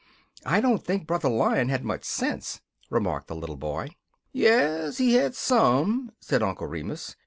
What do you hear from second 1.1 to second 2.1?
Lion had much